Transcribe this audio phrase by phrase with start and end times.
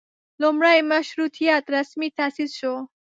[0.41, 2.75] لومړۍ مشروطیت رسمي تاسیس شو.